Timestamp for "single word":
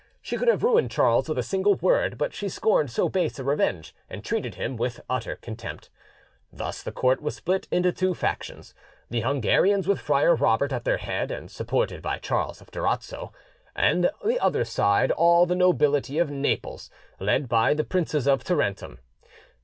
1.43-2.17